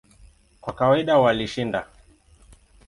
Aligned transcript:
Kwa 0.61 0.73
kawaida 0.73 1.17
walishinda. 1.17 1.87